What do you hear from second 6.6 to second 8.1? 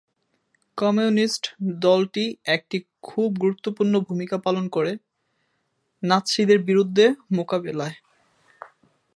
বিরুদ্ধে মোকাবিলায়।